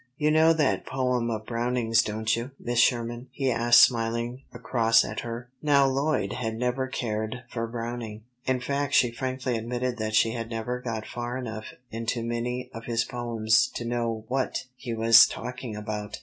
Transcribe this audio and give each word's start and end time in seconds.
"You 0.17 0.31
know 0.31 0.51
that 0.53 0.87
poem 0.87 1.29
of 1.29 1.45
Browning's, 1.45 2.01
don't 2.01 2.35
you, 2.35 2.49
Miss 2.59 2.79
Sherman?" 2.79 3.27
he 3.31 3.51
asked, 3.51 3.83
smiling 3.83 4.41
across 4.51 5.05
at 5.05 5.19
her. 5.19 5.47
Now 5.61 5.85
Lloyd 5.85 6.33
had 6.33 6.57
never 6.57 6.87
cared 6.87 7.43
for 7.51 7.67
Browning. 7.67 8.23
In 8.47 8.61
fact 8.61 8.95
she 8.95 9.11
frankly 9.11 9.55
admitted 9.55 9.97
that 9.97 10.15
she 10.15 10.31
had 10.31 10.49
never 10.49 10.81
got 10.81 11.05
far 11.05 11.37
enough 11.37 11.65
into 11.91 12.23
many 12.23 12.71
of 12.73 12.85
his 12.85 13.03
poems 13.03 13.67
to 13.75 13.85
know 13.85 14.25
what 14.27 14.63
he 14.75 14.91
was 14.95 15.27
talking 15.27 15.75
about. 15.75 16.17